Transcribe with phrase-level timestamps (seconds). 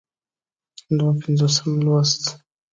[0.97, 2.23] دوه پينځوسم لوست